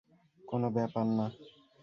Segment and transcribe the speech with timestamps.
[0.43, 1.25] কোনো ব্যাপার না।